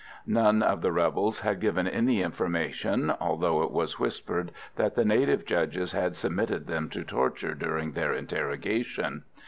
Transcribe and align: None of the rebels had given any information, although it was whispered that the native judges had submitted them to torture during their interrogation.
None 0.25 0.63
of 0.63 0.81
the 0.81 0.91
rebels 0.91 1.41
had 1.41 1.59
given 1.61 1.87
any 1.87 2.23
information, 2.23 3.11
although 3.19 3.61
it 3.61 3.69
was 3.69 3.99
whispered 3.99 4.51
that 4.75 4.95
the 4.95 5.05
native 5.05 5.45
judges 5.45 5.91
had 5.91 6.15
submitted 6.15 6.65
them 6.65 6.89
to 6.89 7.03
torture 7.03 7.53
during 7.53 7.91
their 7.91 8.11
interrogation. 8.11 9.25